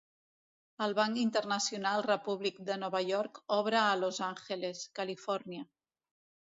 El 0.85 0.95
Bank 0.99 1.19
International 1.23 2.05
Republic 2.07 2.57
de 2.71 2.79
Nova 2.85 3.05
York 3.11 3.39
obre 3.61 3.81
a 3.83 3.95
Los 4.05 4.25
Angeles, 4.33 4.85
Califòrnia. 5.03 5.67